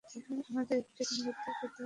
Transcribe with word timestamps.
আমাদের 0.49 0.79
এটি 0.81 1.03
পুনরুদ্ধার 1.09 1.53
করতে 1.53 1.67
হবে। 1.67 1.79